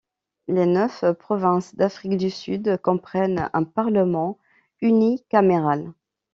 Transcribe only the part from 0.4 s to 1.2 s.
Les neuf